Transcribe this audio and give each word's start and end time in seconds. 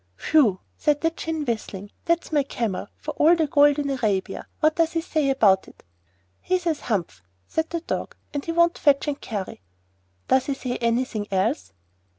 'Whew!' 0.33 0.59
said 0.79 1.01
the 1.01 1.11
Djinn, 1.11 1.45
whistling, 1.45 1.91
'that's 2.05 2.31
my 2.31 2.41
Camel, 2.41 2.87
for 2.97 3.11
all 3.17 3.35
the 3.35 3.45
gold 3.45 3.77
in 3.77 3.87
Arabia! 3.91 4.47
What 4.59 4.75
does 4.75 4.93
he 4.93 5.01
say 5.01 5.29
about 5.29 5.67
it?' 5.67 5.83
'He 6.41 6.57
says 6.57 6.79
"Humph!"' 6.79 7.21
said 7.47 7.69
the 7.69 7.81
Dog; 7.81 8.15
'and 8.33 8.43
he 8.43 8.51
won't 8.51 8.79
fetch 8.79 9.07
and 9.07 9.21
carry.' 9.21 9.61
'Does 10.27 10.47
he 10.47 10.55
say 10.55 10.77
anything 10.77 11.27
else? 11.29 11.71